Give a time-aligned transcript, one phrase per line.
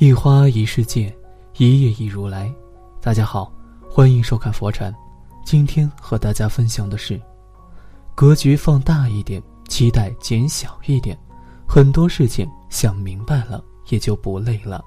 [0.00, 1.12] 一花一世界，
[1.56, 2.48] 一叶一如来。
[3.00, 3.52] 大家好，
[3.90, 4.94] 欢迎收看佛禅。
[5.44, 7.20] 今天和大家分享的是：
[8.14, 11.18] 格局放大一点，期待减小一点。
[11.66, 14.84] 很多事情想明白了，也就不累了。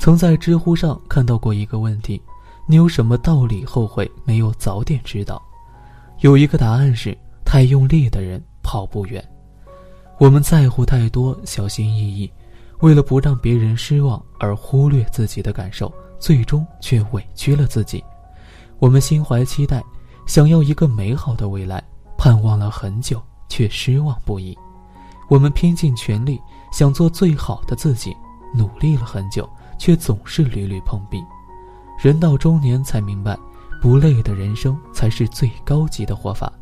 [0.00, 2.20] 曾在知乎上看到过一个问题：
[2.66, 5.40] 你有什么道理后悔没有早点知道？
[6.22, 9.24] 有一个答案是：太用力的人跑不远。
[10.18, 12.28] 我们在乎太多，小心翼翼。
[12.84, 18.04] 为了不让别人失望而忽略自己的感受，最终却委屈了自己。
[18.78, 19.82] 我们心怀期待，
[20.26, 21.82] 想要一个美好的未来，
[22.18, 24.54] 盼望了很久却失望不已。
[25.30, 26.38] 我们拼尽全力
[26.72, 28.14] 想做最好的自己，
[28.52, 31.24] 努力了很久，却总是屡屡碰壁。
[31.98, 33.34] 人到中年才明白，
[33.80, 36.52] 不累的人生才是最高级的活法。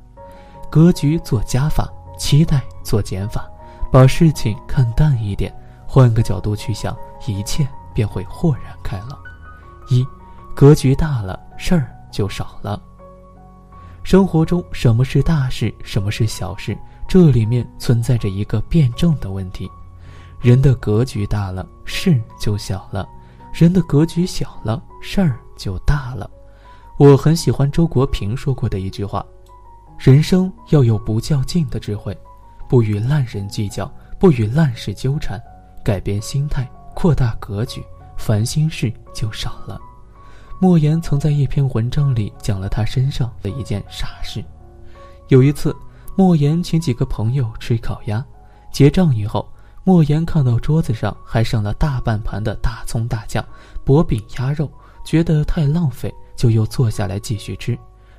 [0.70, 3.50] 格局做加法，期待做减法，
[3.90, 5.52] 把事情看淡一点。
[5.94, 9.18] 换个角度去想，一切便会豁然开朗。
[9.90, 10.02] 一，
[10.54, 12.82] 格局大了，事儿就少了。
[14.02, 16.74] 生活中，什么是大事，什么是小事？
[17.06, 19.70] 这里面存在着一个辩证的问题。
[20.40, 23.06] 人的格局大了，事就小了；
[23.52, 26.30] 人的格局小了，事儿就大了。
[26.98, 29.22] 我很喜欢周国平说过的一句话：
[29.98, 32.16] 人生要有不较劲的智慧，
[32.66, 35.38] 不与烂人计较，不与烂事纠缠。
[35.84, 37.84] 改变心态，扩大格局，
[38.16, 39.80] 烦心事就少了。
[40.60, 44.44] 莫言曾在一篇文章里讲了他身上的一件傻事。
[45.28, 45.74] 有一次，
[46.14, 48.24] 莫言请几个朋友吃烤鸭，
[48.70, 49.48] 结账以后，
[49.82, 53.44] 莫言看到桌子上还剩了大半盘的大葱大酱、
[53.84, 54.70] 薄饼鸭肉，
[55.04, 57.76] 觉得太浪费，就又坐下来继续吃。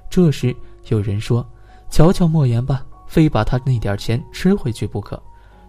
[0.09, 0.53] 这时
[0.89, 1.47] 有人说
[1.89, 5.21] ：“瞧瞧莫言吧，非把他那点钱吃回去不可。”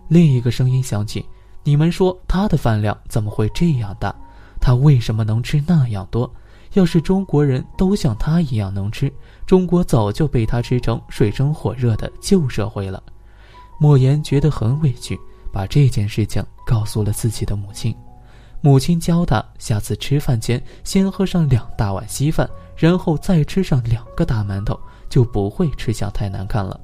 [0.09, 1.25] 另一个声音响起。
[1.67, 4.15] 你们说他的饭量怎么会这样大？
[4.61, 6.31] 他为什么能吃那样多？
[6.75, 9.11] 要是中国人都像他一样能吃，
[9.47, 13.03] 中国早就被他吃成水深火热的旧社会了。
[13.79, 15.19] 莫言觉得很委屈，
[15.51, 17.97] 把这件事情告诉了自己的母亲。
[18.61, 24.79] 母亲教他下次吃饭前先喝上两大碗稀饭，然后再吃上两个大馒头，
[25.09, 26.79] 就不会吃相太难看了。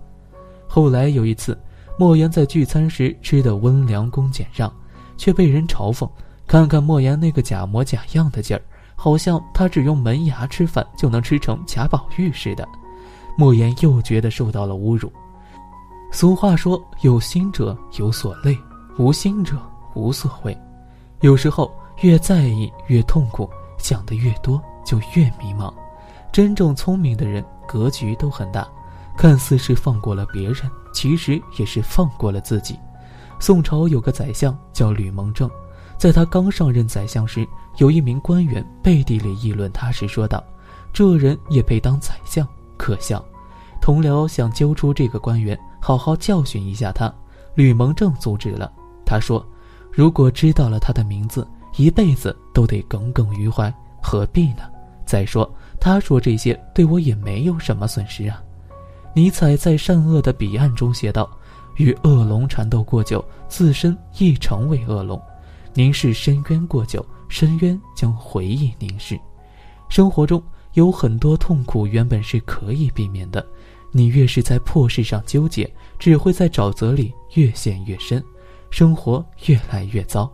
[0.67, 1.59] 后来有一次。
[1.99, 4.73] 莫言在聚餐时吃的温良恭俭让，
[5.21, 6.09] 却被人嘲讽。
[6.47, 8.63] 看看莫言那个假模假样的劲儿，
[8.97, 12.67] 好像他只用门牙吃饭就能吃成贾宝玉似的。
[13.37, 15.13] 莫言又觉得受到了侮辱。
[16.11, 18.59] 俗话说：“有心者有所累，
[18.99, 19.57] 无心者
[19.95, 20.57] 无所谓。”
[21.21, 21.71] 有时候
[22.01, 25.73] 越在意越痛苦，想的越多就越迷茫。
[26.33, 28.67] 真正聪明的人格局都很大。
[29.17, 32.79] 看似是放过了别人，其实也是放过了自己。
[33.41, 35.51] 宋朝有个宰相叫吕蒙正，
[35.97, 37.45] 在他刚上任宰相时，
[37.79, 40.45] 有一名官员背地里议论他时说道
[40.93, 42.47] ：“这人也配当宰相，
[42.77, 43.25] 可笑。”
[43.81, 47.13] 同僚想揪出这个官员，好好教训一下他。
[47.55, 48.71] 吕蒙正阻止了，
[49.07, 49.45] 他说
[49.91, 53.73] ：“如果知道了他的名字，一辈子都得耿耿于怀，
[54.03, 54.65] 何必呢？
[55.07, 58.43] 再说他说这些对我也没有什么损失啊。”
[59.17, 61.29] 尼采在《善恶的彼岸》中写道
[61.81, 65.19] ：“与恶龙缠斗过久，自身亦成为恶龙；
[65.73, 69.19] 凝视深渊过久，深渊将回忆凝视。”
[69.89, 70.43] 生活中
[70.75, 73.45] 有很多痛苦原本是可以避免的，
[73.93, 78.23] 你越是在破事上纠结，只会在沼泽里越陷越深，
[78.71, 80.31] 生活越来越糟。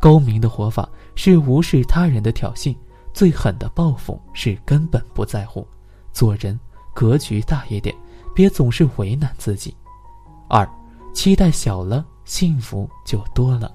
[0.00, 2.74] 高明的活法是无视他人的挑衅，
[3.12, 5.68] 最狠的报复是根本不在乎。
[6.12, 6.58] 做人
[6.94, 7.94] 格局大一点。
[8.34, 9.74] 别总是为难自己。
[10.48, 10.66] 二，
[11.12, 13.70] 期待小了，幸福就多了。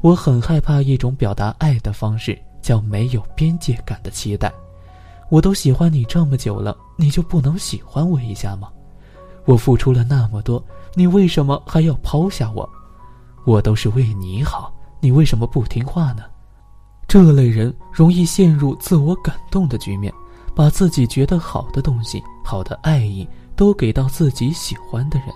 [0.00, 4.52] 我很害怕一种表达爱的方式，叫没有边界感的期待。
[5.28, 8.68] 我都喜欢你这么久了，你就不能喜欢我一下吗？
[9.44, 10.64] 我付出了那么多，
[10.94, 12.68] 你为什么还要抛下我？
[13.44, 16.22] 我都是为你好，你为什么不听话呢？
[17.08, 20.12] 这类人容易陷入自我感动的局面，
[20.54, 23.26] 把自己觉得好的东西、好的爱意。
[23.56, 25.28] 都给到自己喜欢的人，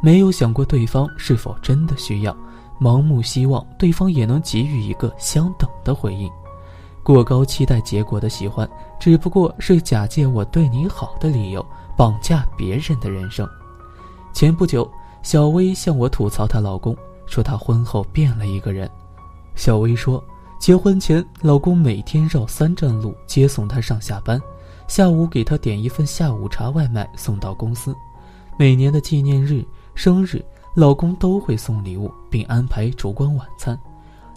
[0.00, 2.36] 没有想过对方是否真的需要，
[2.80, 6.30] 盲目希望对方也能给予一个相等的回应，
[7.02, 8.68] 过高期待结果的喜欢，
[9.00, 11.64] 只不过是假借我对你好的理由，
[11.96, 13.48] 绑架别人的人生。
[14.32, 14.88] 前不久，
[15.22, 16.94] 小薇向我吐槽她老公，
[17.26, 18.88] 说她婚后变了一个人。
[19.54, 20.22] 小薇说，
[20.60, 24.40] 结婚前老公每天绕三站路接送她上下班。
[24.86, 27.96] 下午给她点一份下午茶外卖送到公司，
[28.58, 29.64] 每年的纪念日、
[29.96, 30.44] 生日，
[30.74, 33.76] 老公都会送礼物，并安排烛光晚餐。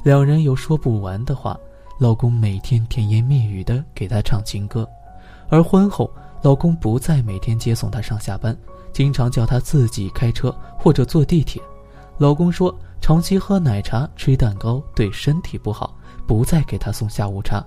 [0.03, 1.56] 两人有说不完的话。
[2.00, 4.88] 老公每天甜言蜜语的给她唱情歌，
[5.50, 6.09] 而婚后，
[6.41, 8.57] 老公不再每天接送她上下班，
[8.94, 11.61] 经常叫她自己开车或者坐地铁。
[12.17, 15.94] 老公说，长期喝奶茶、吃蛋糕对身体不好，
[16.25, 17.61] 不再给她送下午茶。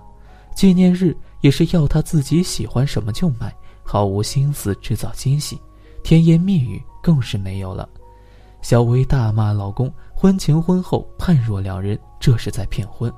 [0.55, 3.55] 纪念日也是要她自己喜欢什么就买，
[3.85, 5.61] 毫无心思制造惊喜，
[6.03, 7.89] 甜言蜜语更是没有了。
[8.63, 13.13] 小薇大骂老公婚前婚后判若两人，这是在骗婚。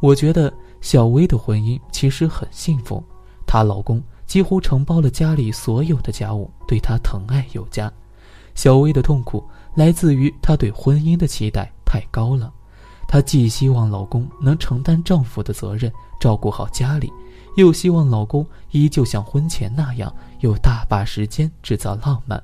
[0.00, 0.50] 我觉得
[0.80, 3.04] 小薇的婚姻其实很幸福，
[3.46, 7.92] 她老公几乎承包了家里所有的家务，对她疼爱有加。
[8.54, 12.50] 小薇的痛苦来自于她对婚姻的期待太高了，
[13.06, 17.12] 她既希望老公能承担丈夫的责任，照顾好家里，
[17.56, 22.42] 又希望老公依旧像婚前那样有大把时间制造浪漫。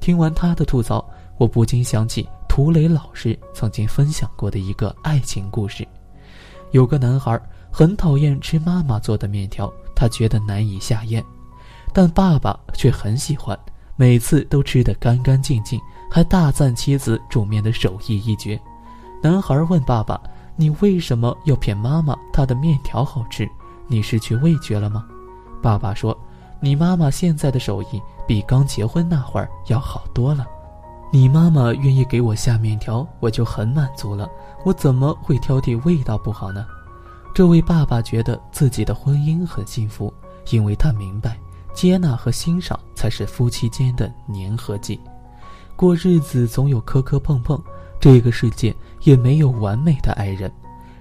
[0.00, 1.04] 听完他的吐槽，
[1.36, 5.86] 我不禁想起涂磊老师曾经分享过的一个爱情故事。
[6.72, 7.40] 有个男孩
[7.70, 11.24] 很讨厌吃妈妈做的面条，他觉得难以下咽，
[11.92, 13.58] 但爸爸却很喜欢，
[13.96, 18.60] 每次都吃得干干净净，还大赞妻子煮面的手艺一绝。
[19.22, 20.20] 男孩问爸爸
[20.56, 22.16] ：“你为什么要骗妈妈？
[22.32, 23.48] 她的面条好吃？
[23.88, 25.04] 你失去味觉了吗？”
[25.62, 26.16] 爸爸说
[26.60, 30.46] ：“你妈妈现在的手艺比刚结婚那会儿要好多了。
[31.12, 34.28] 你妈妈愿意给我下面条，我就很满足了。”
[34.64, 36.66] 我怎么会挑剔味道不好呢？
[37.32, 40.12] 这位爸爸觉得自己的婚姻很幸福，
[40.50, 41.38] 因为他明白，
[41.72, 45.00] 接纳和欣赏才是夫妻间的粘合剂。
[45.76, 47.62] 过日子总有磕磕碰碰，
[48.00, 50.50] 这个世界也没有完美的爱人。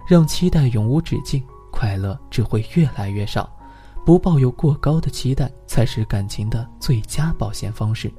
[0.07, 3.49] 让期待永无止境，快乐只会越来越少。
[4.05, 8.13] 不抱有过高的期待，才是感情的最佳保鲜方式。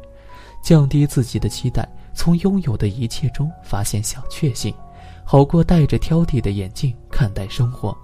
[0.60, 4.74] 降低自己的期待，从拥有的一切中发现小确幸。
[5.24, 7.90] 好过戴着挑剔的眼镜看待生活，《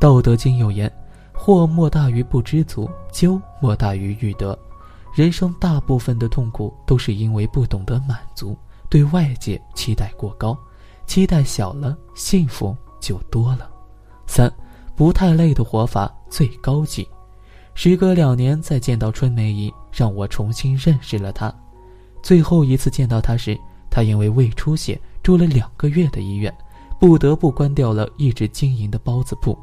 [0.00, 0.90] 道德经》有言
[1.32, 4.58] ：“祸莫大于不知足，咎莫大于欲得。”
[5.14, 8.56] 人生大部分的痛苦都是因为不懂得满足，
[8.88, 10.56] 对外界期待过高，
[11.06, 13.70] 期待小了，幸福就多了。
[14.26, 14.50] 三，
[15.00, 17.08] 不太累的活法最高级。
[17.72, 21.50] 时隔两年再见到春梅姨，让我重新认识了她。
[22.22, 23.58] 最后一次见到她时，
[23.90, 25.00] 她因为胃出血。
[25.22, 26.54] 住了两个月的医院，
[26.98, 29.58] 不得不关掉了一直经营的包子铺。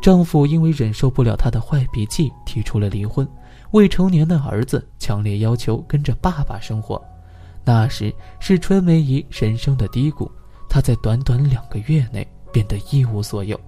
[0.00, 3.28] 丈夫因为忍受不了她的坏脾气，提出了离婚。
[3.72, 6.98] 未成年的儿子强烈要求跟着爸爸生活。
[7.62, 8.10] 那时
[8.40, 10.32] 是春梅姨人生的低谷，
[10.66, 13.60] 她在短短两个月内变得一无所有。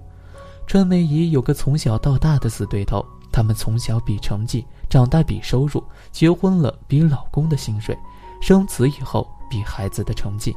[0.67, 7.97] 春梅姨有个从小到大的死对头，他们从小比成绩，长大比收入，结婚了比老公的薪水，
[8.41, 10.55] 生子以后比孩子的成绩。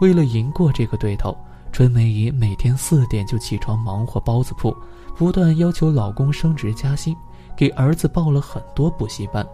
[0.00, 1.36] 为了赢过这个对头，
[1.72, 4.76] 春梅姨每天四点就起床忙活包子铺，
[5.16, 7.16] 不断要求老公升职加薪，
[7.56, 9.46] 给儿子报了很多补习班，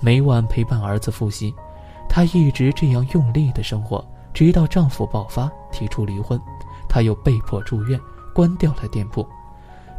[0.00, 1.52] 每晚陪伴儿子复习。
[2.08, 4.02] 她一直这样用力的生活，
[4.32, 6.40] 直到丈夫爆发提出离婚，
[6.88, 8.00] 她又被迫住院，
[8.32, 9.26] 关掉了店铺。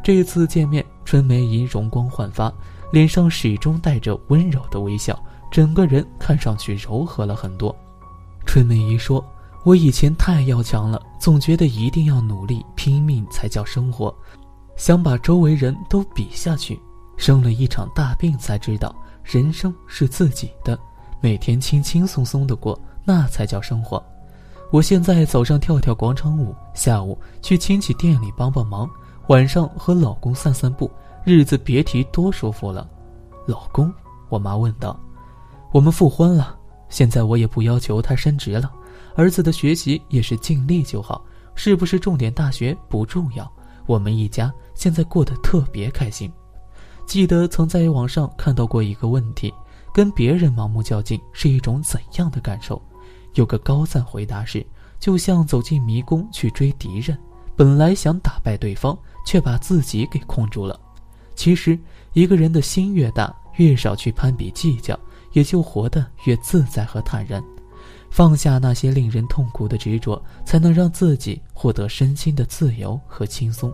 [0.04, 2.54] 这次见面，春梅姨容光焕发，
[2.92, 5.18] 脸上始终带着温柔的微笑，
[5.52, 7.76] 整个人看上去柔和了很多。
[8.46, 9.24] 春梅姨说。
[9.64, 14.12] 我以前太要强了，总觉得一定要努力拼命才叫生活，
[14.76, 16.80] 想把周围人都比下去。
[17.16, 18.92] 生了一场大病才知道，
[19.24, 20.80] 人生是自己的，
[21.22, 24.04] 每天轻轻松松的过，那才叫生活。
[24.72, 28.90] 我现在早上跳跳广场舞，下午去亲戚店里帮帮忙，
[29.28, 30.90] 晚上和老公散散步，
[31.24, 32.90] 日子别提多舒服了。
[33.48, 33.94] 老公，
[34.30, 35.00] 我妈问道
[35.72, 36.58] ：“我们复婚了，
[36.90, 38.72] 现在我也不要求他升职了。”
[39.16, 41.24] 儿子的学习也是尽力就好，
[41.54, 43.50] 是不是重点大学不重要。
[43.86, 46.32] 我们一家现在过得特别开心。
[47.06, 49.54] 记得曾在网上看到过一个问题：
[49.94, 52.82] 跟别人盲目较劲是一种怎样的感受？
[53.34, 54.66] 有个高赞回答是：
[55.00, 57.18] 就像走进迷宫去追敌人，
[57.56, 60.80] 本来想打败对方，却把自己给控住了。
[61.36, 61.78] 其实，
[62.14, 65.00] 一个人的心越大，越少去攀比计较，
[65.32, 67.44] 也就活得越自在和坦然。
[68.10, 73.74] 放下那些令人痛苦的执着，才能让自己获得身心的自由和轻松。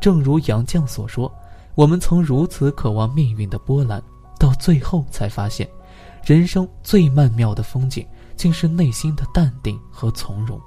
[0.00, 1.32] 正如杨绛所说
[1.76, 4.02] ：“我们曾如此渴望命运的波澜，
[4.38, 5.68] 到最后才发现，
[6.24, 10.60] 人生最曼妙的风景，竟是内心的淡定和从容。”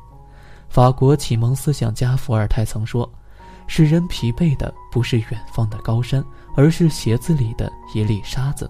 [0.70, 3.12] 法国启蒙思想家伏尔泰曾说
[3.68, 6.24] ：“使人疲惫的不是远方的高山，
[6.56, 8.70] 而是鞋子里的一粒沙子。”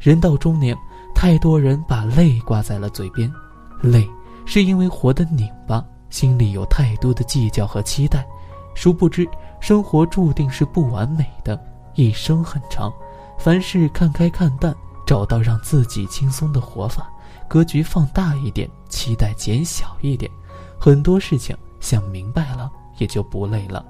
[0.00, 0.76] 人到中年，
[1.14, 3.32] 太多人把泪挂在了嘴边。
[3.80, 4.08] 累，
[4.44, 8.26] 是因为活得拧巴；心里有太多的计较和期待，
[8.74, 9.28] 殊不知
[9.60, 11.60] 生活注定是不完美的，
[11.94, 12.92] 一生很长，
[13.38, 14.74] 凡事看开看淡，
[15.06, 17.08] 找到让自己轻松的活法，
[17.48, 20.30] 格局放大一点，期待减小一点，
[20.78, 23.84] 很多事情想明白了也就不累了。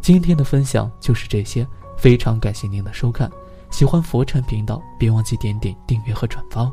[0.00, 3.30] 今天的分享就是这些，非常感谢您的收看，
[3.70, 6.70] 喜欢佛禅频道，别忘记点点订阅和转发。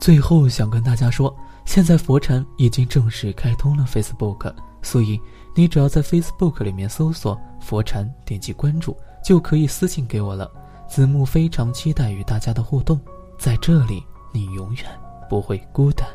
[0.00, 1.34] 最后想跟大家说。
[1.64, 5.20] 现在佛禅已经正式开通了 Facebook，所以
[5.54, 10.50] 你只要在 Facebook 里面搜索“佛禅”，点击关注，就可以私信给我了。
[10.88, 12.98] 子木非常期待与大家的互动，
[13.38, 14.84] 在这里你永远
[15.28, 16.08] 不会孤单。